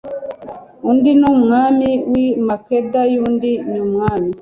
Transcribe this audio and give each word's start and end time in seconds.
undi 0.89 1.11
ni 1.19 1.27
umwami 1.33 1.89
w 2.11 2.13
i 2.25 2.27
Makeda 2.47 3.01
y 3.11 3.15
undi 3.25 3.51
ni 3.71 3.79
umwami 3.85 4.31